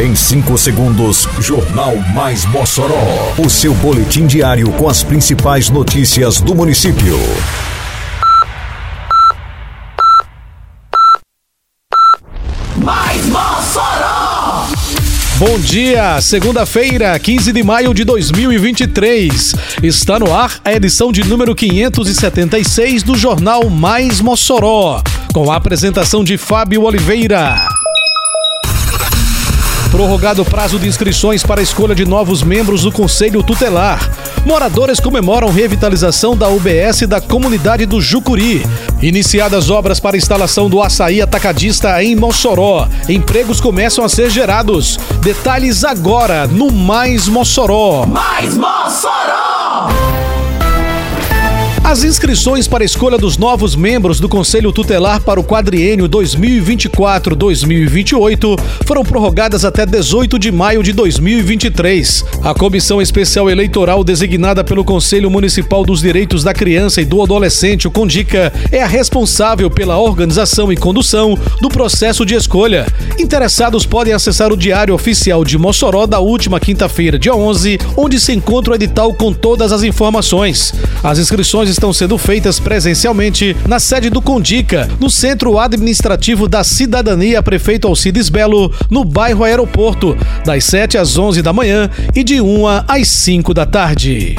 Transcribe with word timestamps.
Em 0.00 0.14
5 0.14 0.56
segundos, 0.56 1.28
Jornal 1.40 1.94
Mais 2.14 2.46
Mossoró. 2.46 3.34
O 3.36 3.50
seu 3.50 3.74
boletim 3.74 4.26
diário 4.26 4.72
com 4.72 4.88
as 4.88 5.02
principais 5.02 5.68
notícias 5.68 6.40
do 6.40 6.54
município. 6.54 7.18
Mais 12.78 13.26
Mossoró! 13.26 14.68
Bom 15.36 15.58
dia, 15.58 16.18
segunda-feira, 16.22 17.18
15 17.18 17.52
de 17.52 17.62
maio 17.62 17.92
de 17.92 18.02
2023. 18.02 19.54
Está 19.82 20.18
no 20.18 20.34
ar 20.34 20.62
a 20.64 20.72
edição 20.72 21.12
de 21.12 21.22
número 21.24 21.54
576 21.54 23.02
do 23.02 23.18
Jornal 23.18 23.68
Mais 23.68 24.22
Mossoró, 24.22 25.02
com 25.34 25.52
a 25.52 25.56
apresentação 25.56 26.24
de 26.24 26.38
Fábio 26.38 26.84
Oliveira. 26.84 27.79
Prorrogado 30.00 30.40
o 30.40 30.46
prazo 30.46 30.78
de 30.78 30.88
inscrições 30.88 31.42
para 31.42 31.60
a 31.60 31.62
escolha 31.62 31.94
de 31.94 32.06
novos 32.06 32.42
membros 32.42 32.84
do 32.84 32.90
Conselho 32.90 33.42
Tutelar. 33.42 34.10
Moradores 34.46 34.98
comemoram 34.98 35.50
revitalização 35.50 36.34
da 36.34 36.48
UBS 36.48 37.02
da 37.06 37.20
comunidade 37.20 37.84
do 37.84 38.00
Jucuri. 38.00 38.64
Iniciadas 39.02 39.68
obras 39.68 40.00
para 40.00 40.16
instalação 40.16 40.70
do 40.70 40.80
açaí 40.80 41.20
atacadista 41.20 42.02
em 42.02 42.16
Mossoró. 42.16 42.88
Empregos 43.10 43.60
começam 43.60 44.02
a 44.02 44.08
ser 44.08 44.30
gerados. 44.30 44.98
Detalhes 45.20 45.84
agora 45.84 46.46
no 46.46 46.72
Mais 46.72 47.28
Mossoró. 47.28 48.06
Mais 48.06 48.56
Mossoró! 48.56 49.49
As 51.90 52.04
inscrições 52.04 52.68
para 52.68 52.84
a 52.84 52.86
escolha 52.86 53.18
dos 53.18 53.36
novos 53.36 53.74
membros 53.74 54.20
do 54.20 54.28
Conselho 54.28 54.70
Tutelar 54.70 55.20
para 55.22 55.40
o 55.40 55.44
quadriênio 55.44 56.08
2024-2028 56.08 58.60
foram 58.86 59.02
prorrogadas 59.02 59.64
até 59.64 59.84
18 59.84 60.38
de 60.38 60.52
maio 60.52 60.84
de 60.84 60.92
2023. 60.92 62.24
A 62.44 62.54
Comissão 62.54 63.02
Especial 63.02 63.50
Eleitoral 63.50 64.04
designada 64.04 64.62
pelo 64.62 64.84
Conselho 64.84 65.28
Municipal 65.28 65.84
dos 65.84 66.00
Direitos 66.00 66.44
da 66.44 66.54
Criança 66.54 67.00
e 67.00 67.04
do 67.04 67.20
Adolescente, 67.20 67.88
o 67.88 67.90
CONDICA, 67.90 68.52
é 68.70 68.84
a 68.84 68.86
responsável 68.86 69.68
pela 69.68 69.98
organização 69.98 70.72
e 70.72 70.76
condução 70.76 71.36
do 71.60 71.68
processo 71.68 72.24
de 72.24 72.36
escolha. 72.36 72.86
Interessados 73.18 73.84
podem 73.84 74.12
acessar 74.12 74.52
o 74.52 74.56
Diário 74.56 74.94
Oficial 74.94 75.44
de 75.44 75.58
Mossoró 75.58 76.06
da 76.06 76.20
última 76.20 76.60
quinta-feira, 76.60 77.18
dia 77.18 77.34
11, 77.34 77.80
onde 77.96 78.20
se 78.20 78.32
encontra 78.32 78.74
o 78.74 78.76
edital 78.76 79.12
com 79.12 79.32
todas 79.32 79.72
as 79.72 79.82
informações. 79.82 80.72
As 81.02 81.18
inscrições 81.18 81.79
estão 81.80 81.94
sendo 81.94 82.18
feitas 82.18 82.60
presencialmente 82.60 83.56
na 83.66 83.80
sede 83.80 84.10
do 84.10 84.20
Condica, 84.20 84.86
no 85.00 85.08
Centro 85.08 85.58
Administrativo 85.58 86.46
da 86.46 86.62
Cidadania 86.62 87.42
Prefeito 87.42 87.88
Alcides 87.88 88.28
Belo, 88.28 88.70
no 88.90 89.02
bairro 89.02 89.44
Aeroporto, 89.44 90.14
das 90.44 90.64
7 90.64 90.98
às 90.98 91.16
11 91.16 91.40
da 91.40 91.54
manhã 91.54 91.88
e 92.14 92.22
de 92.22 92.38
1 92.38 92.66
às 92.86 93.08
5 93.08 93.54
da 93.54 93.64
tarde. 93.64 94.36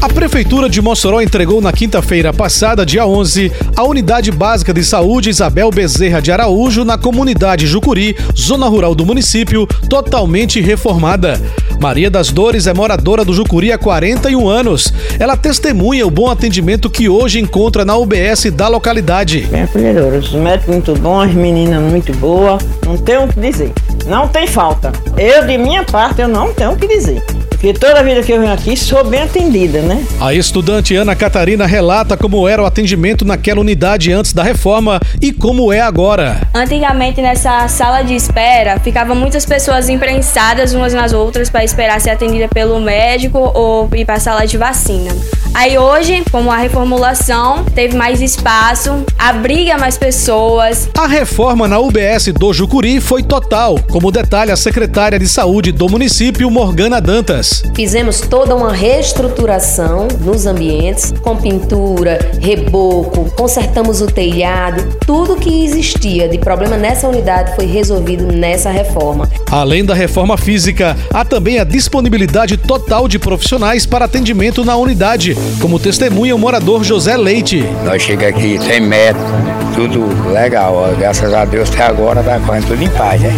A 0.00 0.08
Prefeitura 0.08 0.68
de 0.68 0.80
Mossoró 0.80 1.20
entregou 1.20 1.60
na 1.60 1.72
quinta-feira 1.72 2.32
passada, 2.32 2.86
dia 2.86 3.06
11, 3.06 3.52
a 3.76 3.84
Unidade 3.84 4.32
Básica 4.32 4.72
de 4.72 4.84
Saúde 4.84 5.30
Isabel 5.30 5.70
Bezerra 5.70 6.20
de 6.20 6.32
Araújo 6.32 6.84
na 6.84 6.96
comunidade 6.96 7.66
Jucuri, 7.66 8.16
zona 8.36 8.66
rural 8.66 8.94
do 8.94 9.04
município, 9.04 9.66
totalmente 9.88 10.60
reformada. 10.60 11.40
Maria 11.78 12.10
das 12.10 12.30
Dores 12.30 12.66
é 12.66 12.74
moradora 12.74 13.24
do 13.24 13.32
Jucuri 13.32 13.72
há 13.72 13.78
41 13.78 14.48
anos. 14.48 14.92
Ela 15.18 15.36
testemunha 15.36 16.04
o 16.06 16.10
bom 16.10 16.28
atendimento 16.28 16.90
que 16.90 17.08
hoje 17.08 17.38
encontra 17.38 17.84
na 17.84 17.96
UBS 17.96 18.50
da 18.50 18.66
localidade. 18.66 19.46
Bem 19.50 19.62
acolhedora, 19.62 20.18
os 20.18 20.32
médicos 20.32 20.74
muito 20.74 20.94
bons, 20.94 21.32
meninas 21.32 21.80
muito 21.80 22.12
boas, 22.16 22.62
não 22.84 22.96
tenho 22.96 23.24
o 23.24 23.28
que 23.28 23.40
dizer. 23.40 23.72
Não 24.06 24.26
tem 24.26 24.46
falta. 24.46 24.92
Eu, 25.16 25.46
de 25.46 25.56
minha 25.56 25.84
parte, 25.84 26.20
eu 26.20 26.28
não 26.28 26.52
tenho 26.52 26.72
o 26.72 26.76
que 26.76 26.88
dizer. 26.88 27.22
Porque 27.60 27.72
toda 27.72 28.04
vida 28.04 28.22
que 28.22 28.30
eu 28.30 28.40
venho 28.40 28.52
aqui 28.52 28.76
sou 28.76 29.02
bem 29.02 29.22
atendida, 29.22 29.82
né? 29.82 30.06
A 30.20 30.32
estudante 30.32 30.94
Ana 30.94 31.16
Catarina 31.16 31.66
relata 31.66 32.16
como 32.16 32.46
era 32.46 32.62
o 32.62 32.66
atendimento 32.66 33.24
naquela 33.24 33.60
unidade 33.60 34.12
antes 34.12 34.32
da 34.32 34.44
reforma 34.44 35.00
e 35.20 35.32
como 35.32 35.72
é 35.72 35.80
agora. 35.80 36.48
Antigamente 36.54 37.20
nessa 37.20 37.66
sala 37.66 38.02
de 38.02 38.14
espera 38.14 38.78
ficavam 38.78 39.16
muitas 39.16 39.44
pessoas 39.44 39.88
imprensadas 39.88 40.72
umas 40.72 40.94
nas 40.94 41.12
outras 41.12 41.50
para 41.50 41.64
esperar 41.64 42.00
ser 42.00 42.10
atendida 42.10 42.46
pelo 42.46 42.78
médico 42.80 43.38
ou 43.52 43.90
ir 43.92 44.04
para 44.04 44.14
a 44.14 44.20
sala 44.20 44.46
de 44.46 44.56
vacina. 44.56 45.10
Aí 45.58 45.76
hoje, 45.76 46.22
como 46.30 46.52
a 46.52 46.56
reformulação 46.56 47.64
teve 47.64 47.96
mais 47.96 48.22
espaço, 48.22 49.04
abriga 49.18 49.76
mais 49.76 49.98
pessoas. 49.98 50.88
A 50.96 51.08
reforma 51.08 51.66
na 51.66 51.80
UBS 51.80 52.28
do 52.32 52.52
Jucuri 52.52 53.00
foi 53.00 53.24
total, 53.24 53.76
como 53.90 54.12
detalha 54.12 54.54
a 54.54 54.56
secretária 54.56 55.18
de 55.18 55.26
saúde 55.26 55.72
do 55.72 55.88
município, 55.88 56.48
Morgana 56.48 57.00
Dantas. 57.00 57.64
Fizemos 57.74 58.20
toda 58.20 58.54
uma 58.54 58.72
reestruturação 58.72 60.06
nos 60.20 60.46
ambientes, 60.46 61.12
com 61.22 61.36
pintura, 61.36 62.20
reboco, 62.40 63.28
consertamos 63.36 64.00
o 64.00 64.06
telhado, 64.06 64.96
tudo 65.04 65.34
que 65.34 65.64
existia 65.64 66.28
de 66.28 66.38
problema 66.38 66.76
nessa 66.76 67.08
unidade 67.08 67.56
foi 67.56 67.66
resolvido 67.66 68.26
nessa 68.26 68.70
reforma. 68.70 69.28
Além 69.50 69.84
da 69.84 69.92
reforma 69.92 70.38
física, 70.38 70.96
há 71.12 71.24
também 71.24 71.58
a 71.58 71.64
disponibilidade 71.64 72.56
total 72.56 73.08
de 73.08 73.18
profissionais 73.18 73.84
para 73.84 74.04
atendimento 74.04 74.64
na 74.64 74.76
unidade, 74.76 75.36
como 75.60 75.78
testemunha 75.78 76.34
o 76.34 76.38
morador 76.38 76.84
José 76.84 77.16
Leite. 77.16 77.64
Nós 77.84 78.02
chegamos 78.02 78.36
aqui 78.36 78.58
100 78.58 78.80
metros, 78.80 79.24
tudo 79.74 80.06
legal, 80.32 80.74
ó. 80.74 80.94
graças 80.96 81.32
a 81.32 81.44
Deus 81.44 81.70
até 81.70 81.84
agora 81.84 82.22
tá 82.22 82.38
correndo 82.40 82.68
tudo 82.68 82.82
em 82.82 82.90
paz, 82.90 83.20
né? 83.20 83.32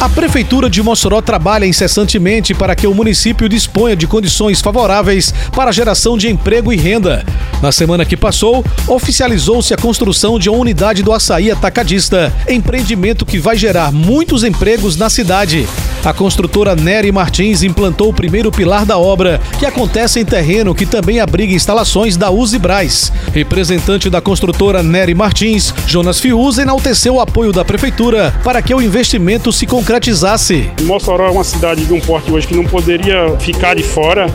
A 0.00 0.08
Prefeitura 0.08 0.70
de 0.70 0.80
Mossoró 0.80 1.20
trabalha 1.20 1.66
incessantemente 1.66 2.54
para 2.54 2.76
que 2.76 2.86
o 2.86 2.94
município 2.94 3.48
disponha 3.48 3.96
de 3.96 4.06
condições 4.06 4.60
favoráveis 4.60 5.34
para 5.50 5.70
a 5.70 5.72
geração 5.72 6.16
de 6.16 6.28
emprego 6.28 6.72
e 6.72 6.76
renda. 6.76 7.26
Na 7.60 7.72
semana 7.72 8.04
que 8.04 8.16
passou, 8.16 8.64
oficializou-se 8.86 9.74
a 9.74 9.76
construção 9.76 10.38
de 10.38 10.48
uma 10.48 10.58
unidade 10.58 11.02
do 11.02 11.12
açaí 11.12 11.50
atacadista, 11.50 12.32
empreendimento 12.48 13.26
que 13.26 13.40
vai 13.40 13.56
gerar 13.56 13.90
muitos 13.90 14.44
empregos 14.44 14.96
na 14.96 15.10
cidade. 15.10 15.66
A 16.04 16.12
construtora 16.12 16.76
Nery 16.76 17.10
Martins 17.10 17.64
implantou 17.64 18.10
o 18.10 18.14
primeiro 18.14 18.52
pilar 18.52 18.86
da 18.86 18.96
obra, 18.96 19.40
que 19.58 19.66
acontece 19.66 20.20
em 20.20 20.24
terreno 20.24 20.76
que 20.76 20.86
também 20.86 21.18
abriga 21.18 21.52
instalações 21.52 22.16
da 22.16 22.30
Uzi 22.30 22.56
Braz. 22.56 23.12
Representante 23.34 24.08
da 24.08 24.20
construtora 24.20 24.80
Nery 24.80 25.14
Martins, 25.14 25.74
Jonas 25.88 26.20
Fius, 26.20 26.58
enalteceu 26.58 27.16
o 27.16 27.20
apoio 27.20 27.52
da 27.52 27.64
prefeitura 27.64 28.32
para 28.44 28.62
que 28.62 28.72
o 28.72 28.80
investimento 28.80 29.52
se 29.52 29.66
concretizasse. 29.88 30.70
Mossoró 30.82 31.28
é 31.28 31.30
uma 31.30 31.42
cidade 31.42 31.86
de 31.86 31.94
um 31.94 32.00
porte 32.00 32.30
hoje 32.30 32.46
que 32.46 32.54
não 32.54 32.64
poderia 32.64 33.34
ficar 33.38 33.74
de 33.74 33.82
fora 33.82 34.26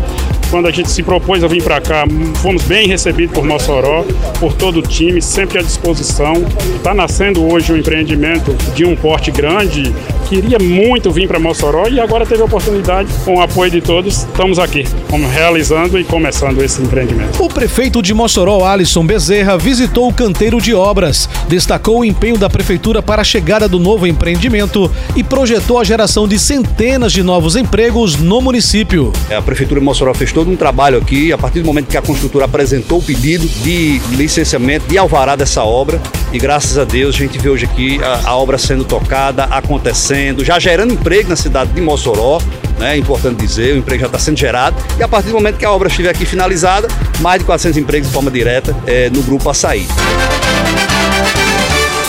quando 0.50 0.68
a 0.68 0.72
gente 0.72 0.92
se 0.92 1.02
propôs 1.02 1.44
a 1.44 1.48
vir 1.48 1.64
para 1.64 1.82
cá, 1.82 2.06
fomos 2.36 2.62
bem 2.64 2.88
recebidos 2.88 3.34
por 3.34 3.44
Mossoró, 3.44 4.06
por 4.40 4.54
todo 4.54 4.78
o 4.78 4.82
time, 4.84 5.20
sempre 5.20 5.58
à 5.58 5.64
disposição. 5.64 6.34
Está 6.76 6.94
nascendo 6.94 7.44
hoje 7.44 7.74
um 7.74 7.78
empreendimento 7.78 8.54
de 8.76 8.86
um 8.86 8.96
porte 8.96 9.32
grande. 9.32 9.92
Queria 10.34 10.58
muito 10.58 11.12
vir 11.12 11.28
para 11.28 11.38
Mossoró 11.38 11.88
e 11.88 12.00
agora 12.00 12.26
teve 12.26 12.42
a 12.42 12.46
oportunidade, 12.46 13.08
com 13.24 13.36
o 13.36 13.42
apoio 13.42 13.70
de 13.70 13.80
todos, 13.80 14.24
estamos 14.24 14.58
aqui, 14.58 14.84
realizando 15.32 16.00
e 16.00 16.04
começando 16.04 16.64
esse 16.64 16.82
empreendimento. 16.82 17.40
O 17.44 17.48
prefeito 17.48 18.02
de 18.02 18.16
Mossoró, 18.16 18.66
Alisson 18.66 19.06
Bezerra, 19.06 19.60
visitou 19.60 20.10
o 20.10 20.14
canteiro 20.14 20.60
de 20.60 20.74
obras, 20.74 21.30
destacou 21.48 22.00
o 22.00 22.04
empenho 22.04 22.36
da 22.36 22.50
prefeitura 22.50 23.00
para 23.00 23.22
a 23.22 23.24
chegada 23.24 23.68
do 23.68 23.78
novo 23.78 24.08
empreendimento 24.08 24.90
e 25.16 25.24
projetou 25.24 25.78
a 25.78 25.84
geração 25.84 26.28
de 26.28 26.40
centenas 26.40 27.14
de 27.14 27.22
novos 27.22 27.56
empregos 27.56 28.16
no 28.16 28.42
município. 28.42 29.14
A 29.30 29.40
prefeitura 29.40 29.80
de 29.80 29.86
Mossoró 29.86 30.16
fez 30.16 30.32
todo 30.32 30.50
um 30.50 30.56
trabalho 30.56 30.98
aqui, 30.98 31.32
a 31.32 31.38
partir 31.38 31.60
do 31.60 31.68
momento 31.68 31.90
que 31.90 31.98
a 31.98 32.02
construtora 32.02 32.46
apresentou 32.46 32.98
o 32.98 33.04
pedido 33.04 33.48
de 33.62 34.02
licenciamento, 34.16 34.88
de 34.88 34.98
alvará 34.98 35.36
dessa 35.36 35.64
obra, 35.64 36.02
e 36.34 36.40
graças 36.40 36.80
a 36.80 36.84
Deus 36.84 37.16
a 37.16 37.20
gente 37.20 37.38
vê 37.38 37.48
hoje 37.48 37.66
aqui 37.66 38.04
a, 38.04 38.30
a 38.30 38.36
obra 38.36 38.58
sendo 38.58 38.84
tocada, 38.84 39.44
acontecendo, 39.44 40.44
já 40.44 40.60
gerando 40.60 40.92
emprego 40.92 41.30
na 41.30 41.36
cidade 41.36 41.72
de 41.72 41.80
Mossoró, 41.80 42.42
né? 42.80 42.96
É 42.96 42.98
importante 42.98 43.38
dizer, 43.38 43.76
o 43.76 43.78
emprego 43.78 44.02
já 44.02 44.08
está 44.08 44.18
sendo 44.18 44.38
gerado, 44.38 44.76
e 44.98 45.04
a 45.04 45.08
partir 45.08 45.28
do 45.28 45.36
momento 45.36 45.58
que 45.58 45.66
a 45.66 45.72
obra 45.72 45.88
estiver 45.88 46.10
aqui 46.10 46.26
finalizada, 46.26 46.88
mais 47.22 47.40
de 47.40 47.46
400 47.46 47.78
empregos 47.78 48.08
de 48.08 48.14
forma 48.14 48.32
direta 48.32 48.76
é, 48.88 49.12
no 49.12 49.22
Grupo 49.22 49.50
Açaí. 49.50 49.88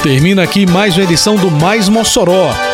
Termina 0.03 0.43
aqui 0.43 0.67
mais 0.67 0.97
uma 0.97 1.05
edição 1.05 1.37
do 1.37 1.50
Mais 1.50 1.88
Mossoró 1.88 2.74